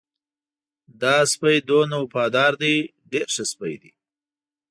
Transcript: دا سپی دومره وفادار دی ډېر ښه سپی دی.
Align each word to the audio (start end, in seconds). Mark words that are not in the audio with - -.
دا 1.01 1.15
سپی 1.31 1.55
دومره 1.69 1.97
وفادار 2.03 2.51
دی 2.61 2.75
ډېر 3.11 3.27
ښه 3.35 3.43
سپی 3.51 3.75
دی. 3.81 3.91